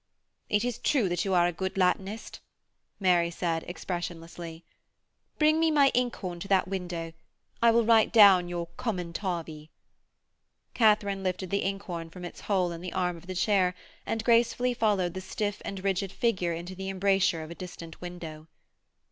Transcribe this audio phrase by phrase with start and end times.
[0.49, 2.39] 'It is true that you are a good Latinist,'
[2.99, 4.63] Mary said expressionlessly.
[5.37, 7.13] 'Bring me my inkhorn to that window.
[7.61, 9.69] I will write down your commentavi.'
[10.73, 14.73] Katharine lifted the inkhorn from its hole in the arm of the chair and gracefully
[14.73, 18.47] followed the stiff and rigid figure into the embrasure of a distant window.